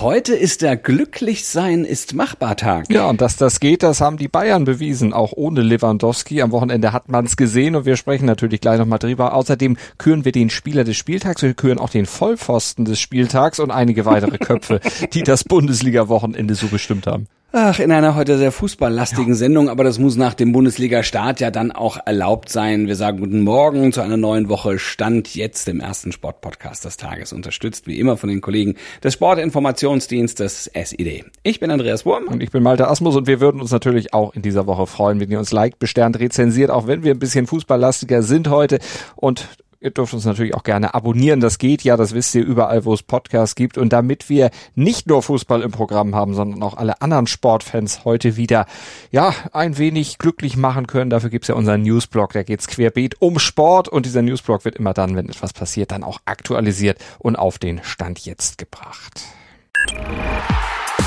[0.00, 2.88] Heute ist der Glücklichsein ist machbar Tag.
[2.88, 6.40] Ja, und dass das geht, das haben die Bayern bewiesen, auch ohne Lewandowski.
[6.40, 9.34] Am Wochenende hat man es gesehen und wir sprechen natürlich gleich nochmal drüber.
[9.34, 13.72] Außerdem küren wir den Spieler des Spieltags, wir küren auch den Vollpfosten des Spieltags und
[13.72, 14.78] einige weitere Köpfe,
[15.14, 17.26] die das Bundesliga-Wochenende so bestimmt haben.
[17.50, 19.34] Ach, in einer heute sehr fußballlastigen ja.
[19.34, 22.88] Sendung, aber das muss nach dem Bundesliga-Start ja dann auch erlaubt sein.
[22.88, 24.78] Wir sagen guten Morgen zu einer neuen Woche.
[24.78, 30.70] Stand jetzt im ersten Sportpodcast des Tages, unterstützt wie immer von den Kollegen des Sportinformationsdienstes
[30.74, 31.24] SID.
[31.42, 32.24] Ich bin Andreas Wurm.
[32.24, 35.18] Und ich bin Malte Asmus und wir würden uns natürlich auch in dieser Woche freuen,
[35.18, 38.78] wenn ihr uns liked, besternt, rezensiert, auch wenn wir ein bisschen fußballlastiger sind heute
[39.16, 39.48] und
[39.80, 41.38] Ihr dürft uns natürlich auch gerne abonnieren.
[41.38, 43.78] Das geht ja, das wisst ihr überall, wo es Podcasts gibt.
[43.78, 48.36] Und damit wir nicht nur Fußball im Programm haben, sondern auch alle anderen Sportfans heute
[48.36, 48.66] wieder,
[49.12, 52.32] ja, ein wenig glücklich machen können, dafür gibt's ja unseren Newsblog.
[52.32, 53.88] Da geht's querbeet um Sport.
[53.88, 57.80] Und dieser Newsblog wird immer dann, wenn etwas passiert, dann auch aktualisiert und auf den
[57.84, 59.22] Stand jetzt gebracht.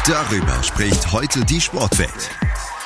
[0.07, 2.31] Darüber spricht heute die Sportwelt.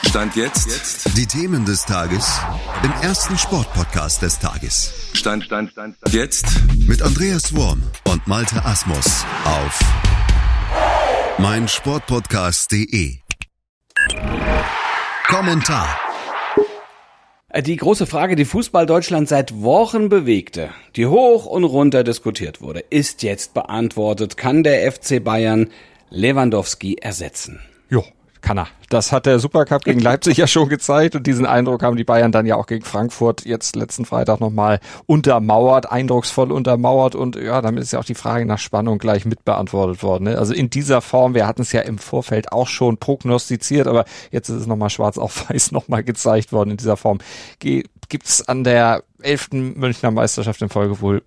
[0.07, 0.67] Stand jetzt.
[0.67, 1.17] jetzt.
[1.17, 2.39] Die Themen des Tages
[2.83, 4.93] im ersten Sportpodcast des Tages.
[5.13, 6.13] Stand, Stand, Stand, Stand.
[6.13, 6.45] Jetzt.
[6.87, 9.79] Mit Andreas Worm und Malte Asmus auf
[11.39, 13.17] meinsportpodcast.de.
[15.27, 15.99] Kommentar.
[17.61, 22.81] Die große Frage, die Fußball Deutschland seit Wochen bewegte, die hoch und runter diskutiert wurde,
[22.89, 24.37] ist jetzt beantwortet.
[24.37, 25.69] Kann der FC Bayern
[26.09, 27.61] Lewandowski ersetzen?
[27.89, 28.03] Jo,
[28.45, 28.67] kann er.
[28.89, 32.31] Das hat der Supercup gegen Leipzig ja schon gezeigt und diesen Eindruck haben die Bayern
[32.31, 37.81] dann ja auch gegen Frankfurt jetzt letzten Freitag nochmal untermauert, eindrucksvoll untermauert und ja, damit
[37.81, 40.25] ist ja auch die Frage nach Spannung gleich mitbeantwortet worden.
[40.25, 40.37] Ne?
[40.37, 44.49] Also in dieser Form, wir hatten es ja im Vorfeld auch schon prognostiziert, aber jetzt
[44.49, 47.17] ist es nochmal schwarz auf weiß nochmal gezeigt worden in dieser Form.
[47.59, 51.23] Gibt es an der elften Münchner Meisterschaft in Folge wohl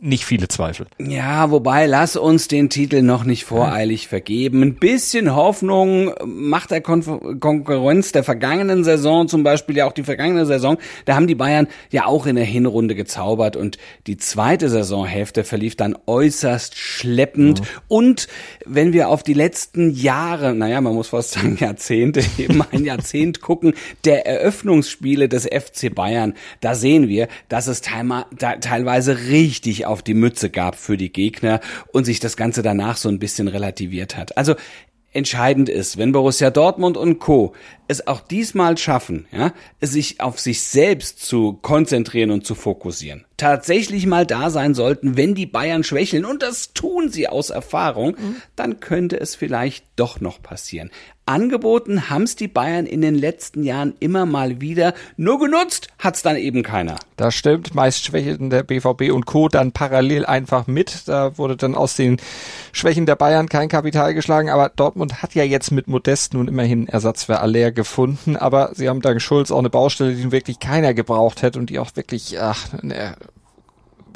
[0.00, 0.86] nicht viele Zweifel.
[0.98, 4.62] Ja, wobei lass uns den Titel noch nicht voreilig vergeben.
[4.62, 10.02] Ein bisschen Hoffnung macht der Kon Konkurrenz der vergangenen Saison, zum Beispiel ja auch die
[10.02, 14.68] vergangene Saison, da haben die Bayern ja auch in der Hinrunde gezaubert und die zweite
[14.68, 17.60] Saisonhälfte verlief dann äußerst schleppend.
[17.60, 17.66] Mhm.
[17.88, 18.28] Und
[18.64, 23.40] wenn wir auf die letzten Jahre, naja, man muss fast sagen Jahrzehnte, eben ein Jahrzehnt
[23.40, 30.14] gucken, der Eröffnungsspiele des FC Bayern, da sehen wir, dass es teilweise richtig auf die
[30.14, 31.60] Mütze gab für die Gegner
[31.92, 34.36] und sich das Ganze danach so ein bisschen relativiert hat.
[34.36, 34.54] Also
[35.12, 37.54] entscheidend ist, wenn Borussia Dortmund und Co.
[37.88, 44.06] es auch diesmal schaffen, ja, sich auf sich selbst zu konzentrieren und zu fokussieren, tatsächlich
[44.06, 48.36] mal da sein sollten, wenn die Bayern schwächeln, und das tun sie aus Erfahrung, mhm.
[48.54, 50.90] dann könnte es vielleicht doch noch passieren.
[51.30, 56.36] Angeboten haben's die Bayern in den letzten Jahren immer mal wieder, nur genutzt hat's dann
[56.36, 56.96] eben keiner.
[57.16, 59.48] Das stimmt, meist schwächelten der BVB und Co.
[59.48, 61.06] dann parallel einfach mit.
[61.06, 62.16] Da wurde dann aus den
[62.72, 66.88] Schwächen der Bayern kein Kapital geschlagen, aber Dortmund hat ja jetzt mit Modest nun immerhin
[66.88, 70.94] Ersatz für Aller gefunden, aber sie haben dank Schulz auch eine Baustelle, die wirklich keiner
[70.94, 73.14] gebraucht hätte und die auch wirklich, ach, ne,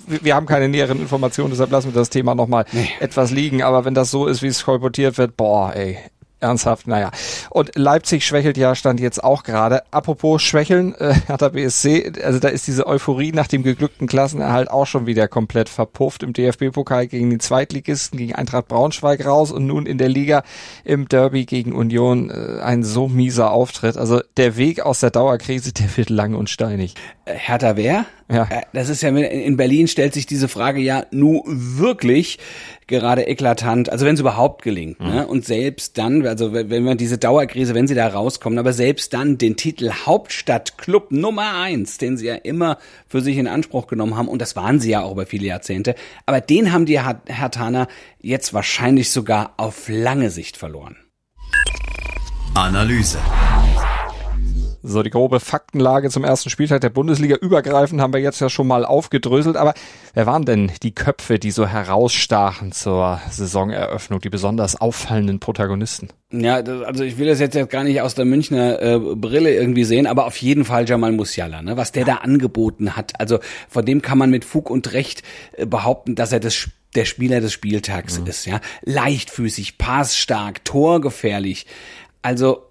[0.07, 2.89] wir haben keine näheren Informationen, deshalb lassen wir das Thema nochmal nee.
[3.01, 3.63] etwas liegen.
[3.63, 5.99] Aber wenn das so ist, wie es kolportiert wird, boah, ey,
[6.45, 7.11] ernsthaft, naja.
[7.51, 9.83] Und Leipzig schwächelt ja, stand jetzt auch gerade.
[9.91, 14.87] Apropos Schwächeln, äh, Hertha BSC, also da ist diese Euphorie nach dem geglückten Klassenerhalt auch
[14.87, 19.87] schon wieder komplett verpufft im DFB-Pokal gegen die Zweitligisten, gegen Eintracht Braunschweig raus und nun
[19.87, 20.45] in der Liga
[20.85, 23.97] im Derby gegen Union äh, ein so mieser Auftritt.
[23.97, 26.95] Also der Weg aus der Dauerkrise, der wird lang und steinig.
[27.25, 28.05] Äh, Hertha wer?
[28.31, 28.45] Ja.
[28.51, 32.39] Äh, das ist ja, in Berlin stellt sich diese Frage ja nu wirklich
[32.87, 35.01] gerade eklatant, also wenn es überhaupt gelingt.
[35.01, 35.07] Mhm.
[35.07, 35.27] Ne?
[35.27, 39.39] Und selbst dann, also wenn wir diese Dauerkrise, wenn sie da rauskommen, aber selbst dann
[39.39, 44.29] den Titel Hauptstadtclub Nummer eins, den sie ja immer für sich in Anspruch genommen haben,
[44.29, 45.95] und das waren sie ja auch über viele Jahrzehnte,
[46.27, 47.89] aber den haben die Herr Tana
[48.21, 50.97] jetzt wahrscheinlich sogar auf lange Sicht verloren.
[52.55, 53.19] Analyse.
[54.87, 58.67] So, die grobe Faktenlage zum ersten Spieltag der Bundesliga übergreifend haben wir jetzt ja schon
[58.67, 59.57] mal aufgedröselt.
[59.57, 59.73] Aber
[60.13, 66.11] wer waren denn die Köpfe, die so herausstachen zur Saisoneröffnung, die besonders auffallenden Protagonisten?
[66.31, 69.55] Ja, das, also ich will das jetzt, jetzt gar nicht aus der Münchner äh, Brille
[69.55, 71.79] irgendwie sehen, aber auf jeden Fall Jamal Musiala, ne?
[71.79, 72.17] was der ja.
[72.17, 73.19] da angeboten hat.
[73.19, 73.39] Also
[73.71, 75.23] von dem kann man mit Fug und Recht
[75.57, 78.27] äh, behaupten, dass er das der Spieler des Spieltags mhm.
[78.27, 78.61] ist, ja.
[78.83, 81.65] Leichtfüßig, passstark, torgefährlich.
[82.21, 82.67] Also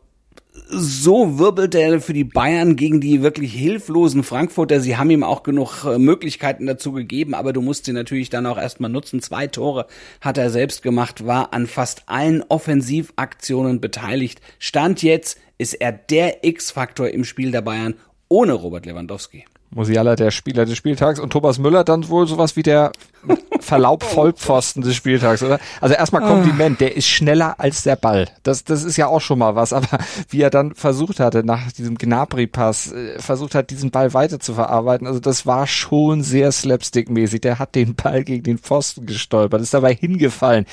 [0.69, 4.79] so wirbelt er für die Bayern gegen die wirklich hilflosen Frankfurter.
[4.79, 8.45] Sie haben ihm auch genug äh, Möglichkeiten dazu gegeben, aber du musst sie natürlich dann
[8.45, 9.21] auch erstmal nutzen.
[9.21, 9.87] Zwei Tore
[10.21, 14.41] hat er selbst gemacht, war an fast allen Offensivaktionen beteiligt.
[14.59, 17.95] Stand jetzt ist er der X-Faktor im Spiel der Bayern
[18.27, 19.45] ohne Robert Lewandowski.
[19.75, 22.91] Musiala der Spieler des Spieltags und Thomas Müller dann wohl sowas wie der
[23.59, 25.59] Verlaub Vollpfosten des Spieltags, oder?
[25.81, 28.27] Also erstmal Kompliment, der ist schneller als der Ball.
[28.43, 29.87] Das, das ist ja auch schon mal was, aber
[30.29, 34.53] wie er dann versucht hatte, nach diesem Gnabry-Pass, äh, versucht hat, diesen Ball weiter zu
[34.53, 37.41] verarbeiten, also das war schon sehr slapstick-mäßig.
[37.41, 40.65] Der hat den Ball gegen den Pfosten gestolpert, ist dabei hingefallen.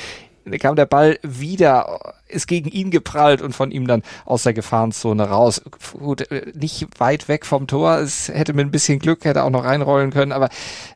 [0.44, 4.52] Da kam der Ball wieder ist gegen ihn geprallt und von ihm dann aus der
[4.52, 5.62] Gefahrenzone raus.
[5.98, 7.98] Gut, äh, nicht weit weg vom Tor.
[7.98, 10.48] Es hätte mit ein bisschen Glück, hätte auch noch reinrollen können, aber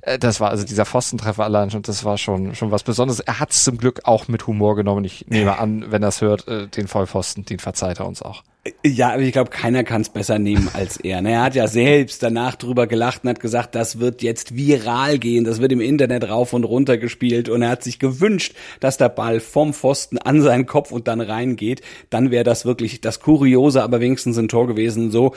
[0.02, 3.20] äh, das war also dieser Pfostentreffer allein schon, das war schon, schon was Besonderes.
[3.20, 5.04] Er hat es zum Glück auch mit Humor genommen.
[5.04, 8.42] Ich nehme an, wenn er es hört, äh, den Vollpfosten, den verzeiht er uns auch.
[8.82, 11.20] Ja, aber ich glaube, keiner kann es besser nehmen als er.
[11.20, 11.32] Ne?
[11.32, 15.44] Er hat ja selbst danach drüber gelacht und hat gesagt, das wird jetzt viral gehen,
[15.44, 19.10] das wird im Internet rauf und runter gespielt und er hat sich gewünscht, dass der
[19.10, 21.82] Ball vom Pfosten an seinen Kopf und dann reingeht.
[22.10, 25.10] Dann wäre das wirklich das Kuriose, aber wenigstens ein Tor gewesen.
[25.10, 25.34] So,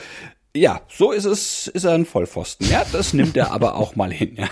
[0.56, 2.68] ja, so ist es, ist er ein Vollpfosten.
[2.68, 4.36] Ja, das nimmt er aber auch mal hin.
[4.36, 4.48] Ja.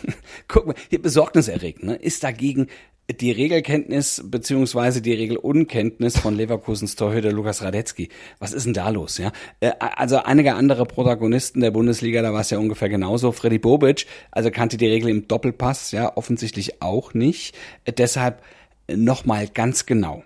[0.48, 1.94] Guck mal, hier besorgniserregend, ne?
[1.96, 2.68] Ist dagegen
[3.08, 8.08] die Regelkenntnis beziehungsweise die Regelunkenntnis von Leverkusens Torhüter Lukas Radetzky.
[8.40, 9.18] Was ist denn da los?
[9.18, 13.30] Ja, äh, also einige andere Protagonisten der Bundesliga, da war es ja ungefähr genauso.
[13.32, 17.54] Freddy Bobic, also kannte die Regel im Doppelpass, ja offensichtlich auch nicht.
[17.84, 18.42] Äh, deshalb
[18.88, 20.24] nochmal ganz genau.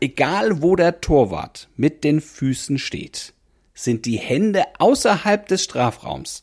[0.00, 3.32] Egal wo der Torwart mit den Füßen steht,
[3.72, 6.42] sind die Hände außerhalb des Strafraums,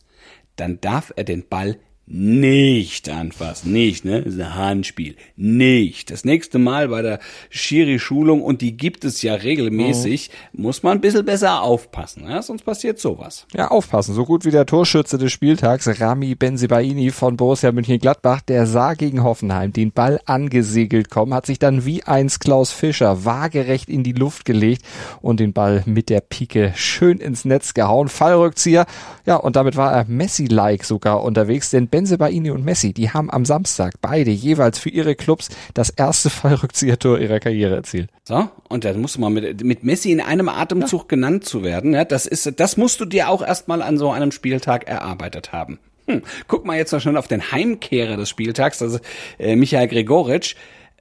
[0.56, 3.74] dann darf er den Ball nicht anfassen.
[3.74, 4.21] Nicht, ne?
[4.21, 5.18] Das ist ein Handspiel.
[5.36, 6.09] Nicht.
[6.09, 7.19] Das nächste Mal bei der
[7.50, 10.62] Schiri-Schulung, und die gibt es ja regelmäßig, oh.
[10.62, 12.42] muss man ein bisschen besser aufpassen, ja?
[12.42, 13.45] sonst passiert sowas.
[13.54, 14.15] Ja, aufpassen.
[14.15, 19.24] So gut wie der Torschütze des Spieltags, Rami Benzibaini von Borussia München-Gladbach, der sah gegen
[19.24, 24.13] Hoffenheim den Ball angesegelt kommen, hat sich dann wie eins Klaus Fischer waagerecht in die
[24.13, 24.83] Luft gelegt
[25.21, 28.07] und den Ball mit der Pike schön ins Netz gehauen.
[28.07, 28.86] Fallrückzieher.
[29.25, 33.44] Ja, und damit war er Messi-like sogar unterwegs, denn Benzebaini und Messi, die haben am
[33.44, 38.11] Samstag beide jeweils für ihre Clubs das erste Fallrückziehertor ihrer Karriere erzielt.
[38.23, 41.07] So, und da musst du mal mit, mit Messi in einem Atemzug ja.
[41.07, 44.31] genannt zu werden, ja, das ist, das musst du dir auch erstmal an so einem
[44.31, 45.79] Spieltag erarbeitet haben.
[46.05, 46.21] Hm.
[46.47, 48.99] Guck mal jetzt noch schnell auf den Heimkehrer des Spieltags, also
[49.39, 50.55] äh, Michael Gregoritsch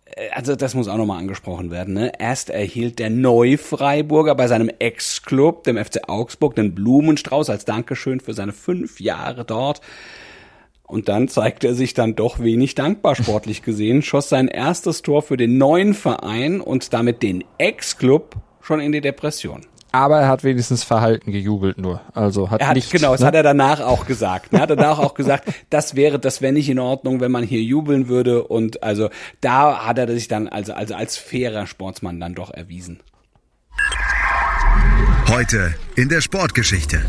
[0.06, 1.92] äh, also das muss auch nochmal angesprochen werden.
[1.92, 2.10] Ne?
[2.18, 8.32] Erst erhielt der Neufreiburger bei seinem Ex-Club, dem FC Augsburg, den Blumenstrauß als Dankeschön für
[8.32, 9.82] seine fünf Jahre dort.
[10.86, 15.22] Und dann zeigte er sich dann doch wenig dankbar sportlich gesehen, schoss sein erstes Tor
[15.22, 19.62] für den neuen Verein und damit den Ex-Club schon in die Depression.
[19.92, 22.02] Aber er hat wenigstens verhalten gejubelt nur.
[22.12, 22.90] Also hat, er hat nicht.
[22.90, 23.28] Genau, das ne?
[23.28, 24.52] hat er danach auch gesagt.
[24.52, 27.62] Er hat danach auch gesagt, das wäre, das wäre nicht in Ordnung, wenn man hier
[27.62, 28.44] jubeln würde.
[28.44, 29.08] Und also
[29.40, 33.00] da hat er sich dann also, also als fairer Sportsmann dann doch erwiesen.
[35.28, 37.00] Heute in der Sportgeschichte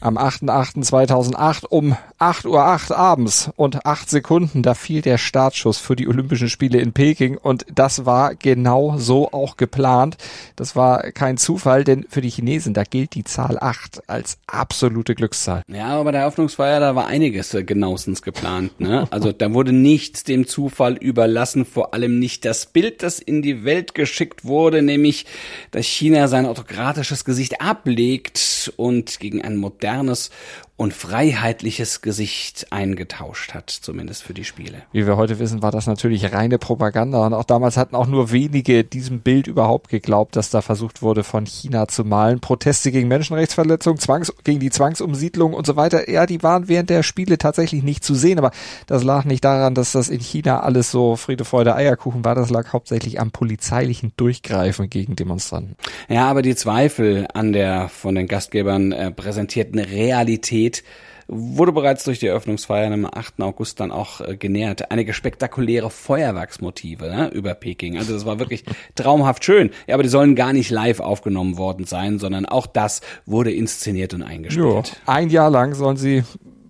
[0.00, 6.08] am 8.8.2008 um 8.08 Uhr abends und 8 Sekunden, da fiel der Startschuss für die
[6.08, 10.16] Olympischen Spiele in Peking und das war genau so auch geplant.
[10.56, 15.14] Das war kein Zufall, denn für die Chinesen, da gilt die Zahl 8 als absolute
[15.14, 15.62] Glückszahl.
[15.68, 18.80] Ja, aber bei der Eröffnungsfeier, da war einiges äh, genauestens geplant.
[18.80, 19.06] Ne?
[19.10, 23.64] Also da wurde nichts dem Zufall überlassen, vor allem nicht das Bild, das in die
[23.64, 25.26] Welt geschickt wurde, nämlich,
[25.70, 30.30] dass China sein autokratisches Gesicht ablegt und gegen ein modernes modernes
[30.78, 34.82] und freiheitliches Gesicht eingetauscht hat, zumindest für die Spiele.
[34.92, 38.30] Wie wir heute wissen, war das natürlich reine Propaganda und auch damals hatten auch nur
[38.30, 42.38] wenige diesem Bild überhaupt geglaubt, dass da versucht wurde, von China zu malen.
[42.38, 47.02] Proteste gegen Menschenrechtsverletzungen, Zwangs gegen die Zwangsumsiedlung und so weiter, ja, die waren während der
[47.02, 48.52] Spiele tatsächlich nicht zu sehen, aber
[48.86, 52.50] das lag nicht daran, dass das in China alles so Friede, Freude, Eierkuchen war, das
[52.50, 55.74] lag hauptsächlich am polizeilichen Durchgreifen gegen Demonstranten.
[56.08, 60.84] Ja, aber die Zweifel an der von den Gastgebern äh, präsentierten Realität geht,
[61.30, 63.42] wurde bereits durch die Eröffnungsfeier am 8.
[63.42, 64.90] August dann auch äh, genährt.
[64.90, 67.98] Einige spektakuläre Feuerwerksmotive ne, über Peking.
[67.98, 69.70] Also das war wirklich traumhaft schön.
[69.86, 74.14] Ja, aber die sollen gar nicht live aufgenommen worden sein, sondern auch das wurde inszeniert
[74.14, 74.64] und eingespielt.
[74.64, 76.24] Jo, ein Jahr lang sollen sie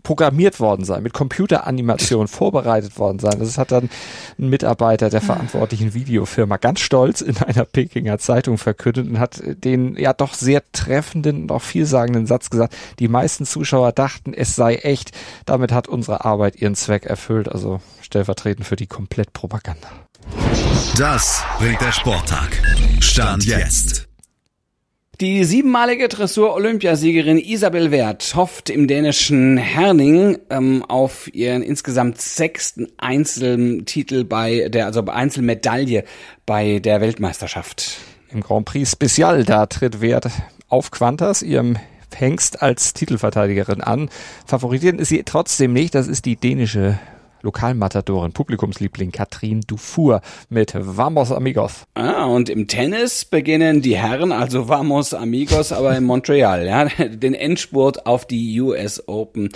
[0.09, 3.39] programmiert worden sein, mit Computeranimation vorbereitet worden sein.
[3.41, 3.91] Das hat dann
[4.39, 9.99] ein Mitarbeiter der verantwortlichen Videofirma ganz stolz in einer Pekinger Zeitung verkündet und hat den
[9.99, 14.77] ja doch sehr treffenden und auch vielsagenden Satz gesagt, die meisten Zuschauer dachten, es sei
[14.77, 15.13] echt.
[15.45, 19.89] Damit hat unsere Arbeit ihren Zweck erfüllt, also stellvertretend für die Komplettpropaganda.
[20.97, 22.49] Das bringt der Sporttag.
[23.01, 24.08] Stand jetzt.
[25.21, 34.23] Die siebenmalige Dressur-Olympiasiegerin Isabel Wert hofft im dänischen Herning ähm, auf ihren insgesamt sechsten Einzeltitel
[34.23, 36.05] bei der, also Einzelmedaille
[36.47, 37.99] bei der Weltmeisterschaft.
[38.31, 40.31] Im Grand Prix Special, da tritt Wert
[40.69, 41.79] auf Quantas, ihrem
[42.15, 44.11] Hengst als Titelverteidigerin an.
[44.47, 45.97] Favoritieren ist sie trotzdem nicht.
[45.97, 46.97] Das ist die dänische
[47.49, 51.87] Lokalmatadorin, Publikumsliebling Katrin Dufour mit Vamos Amigos.
[51.95, 57.33] Ah, und im Tennis beginnen die Herren, also Vamos Amigos, aber in Montreal, ja, den
[57.33, 59.49] Endspurt auf die US Open.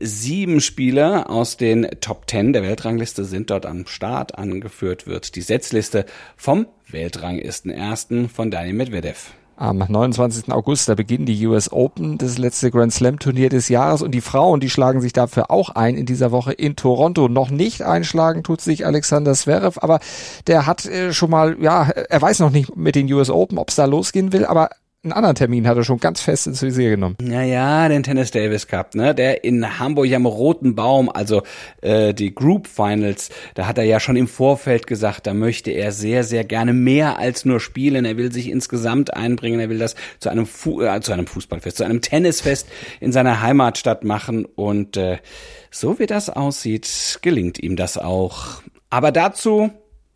[0.00, 4.38] Sieben Spieler aus den Top Ten der Weltrangliste sind dort am Start.
[4.38, 9.32] Angeführt wird die Setzliste vom Weltranglisten Ersten von Daniel Medvedev.
[9.60, 10.52] Am 29.
[10.52, 14.20] August, da beginnen die US Open, das letzte Grand Slam Turnier des Jahres und die
[14.20, 17.28] Frauen, die schlagen sich dafür auch ein in dieser Woche in Toronto.
[17.28, 19.98] Noch nicht einschlagen tut sich Alexander Zverev, aber
[20.46, 23.70] der hat äh, schon mal, ja, er weiß noch nicht mit den US Open, ob
[23.70, 24.70] es da losgehen will, aber
[25.04, 27.16] einen anderen Termin hat er schon ganz fest ins Visier genommen.
[27.22, 29.14] Naja, den Tennis Davis Cup, ne?
[29.14, 31.42] Der in Hamburg am Roten Baum, also
[31.82, 35.92] äh, die Group Finals, da hat er ja schon im Vorfeld gesagt, da möchte er
[35.92, 38.04] sehr, sehr gerne mehr als nur spielen.
[38.04, 41.76] Er will sich insgesamt einbringen, er will das zu einem, Fu äh, zu einem Fußballfest,
[41.76, 42.66] zu einem Tennisfest
[42.98, 44.46] in seiner Heimatstadt machen.
[44.46, 45.18] Und äh,
[45.70, 48.62] so wie das aussieht, gelingt ihm das auch.
[48.90, 49.70] Aber dazu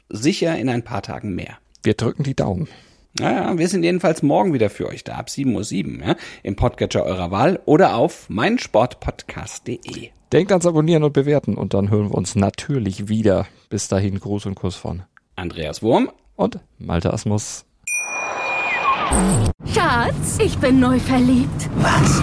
[0.09, 1.59] sicher in ein paar Tagen mehr.
[1.85, 2.69] Wir drücken die Daumen.
[3.19, 7.05] Naja, wir sind jedenfalls morgen wieder für euch da, ab 7.07 Uhr, ja, im Podcatcher
[7.05, 10.11] eurer Wahl oder auf meinsportpodcast.de.
[10.33, 13.47] Denkt ans Abonnieren und Bewerten und dann hören wir uns natürlich wieder.
[13.69, 15.03] Bis dahin, Gruß und Kuss von
[15.37, 17.67] Andreas Wurm und Malte Asmus.
[19.75, 21.69] Schatz, ich bin neu verliebt.
[21.77, 22.23] Was?